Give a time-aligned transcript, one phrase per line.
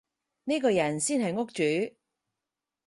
[0.45, 1.95] 呢個人先係屋主